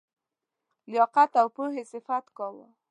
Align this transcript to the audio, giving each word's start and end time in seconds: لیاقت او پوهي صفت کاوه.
لیاقت 0.91 1.31
او 1.41 1.47
پوهي 1.55 1.83
صفت 1.93 2.25
کاوه. 2.37 2.67